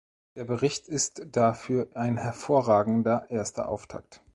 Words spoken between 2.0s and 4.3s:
hervorragender erster Auftakt.